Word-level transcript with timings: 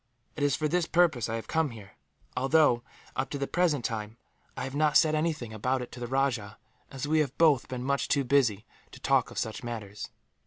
It 0.35 0.41
is 0.41 0.55
for 0.55 0.67
this 0.67 0.87
purpose 0.87 1.29
I 1.29 1.35
have 1.35 1.45
come 1.47 1.69
here 1.69 1.91
although, 2.35 2.81
up 3.15 3.29
to 3.29 3.37
the 3.37 3.45
present 3.45 3.85
time, 3.85 4.17
I 4.57 4.63
have 4.63 4.73
not 4.73 4.97
said 4.97 5.13
anything 5.13 5.53
about 5.53 5.83
it 5.83 5.91
to 5.91 5.99
the 5.99 6.07
rajah, 6.07 6.57
as 6.89 7.07
we 7.07 7.19
have 7.19 7.37
both 7.37 7.67
been 7.67 7.83
much 7.83 8.07
too 8.07 8.23
busy 8.23 8.65
to 8.93 8.99
talk 8.99 9.29
of 9.29 9.37
such 9.37 9.63
matters. 9.63 10.09